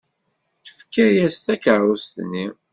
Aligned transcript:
Tefka-as 0.63 1.35
takeṛṛust-nni. 1.45 2.45